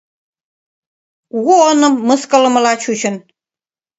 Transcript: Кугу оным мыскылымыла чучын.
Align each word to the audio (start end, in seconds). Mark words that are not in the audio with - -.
Кугу 1.31 1.55
оным 1.69 1.93
мыскылымыла 2.07 2.73
чучын. 2.83 3.15